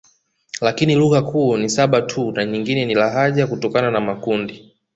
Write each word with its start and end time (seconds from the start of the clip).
Lakini 0.61 0.95
lugha 0.95 1.21
kuu 1.21 1.57
ni 1.57 1.69
saba 1.69 2.01
tu 2.01 2.31
na 2.31 2.45
nyingine 2.45 2.85
ni 2.85 2.95
lahaja 2.95 3.47
kutokana 3.47 3.91
na 3.91 3.99
makundi 4.01 4.73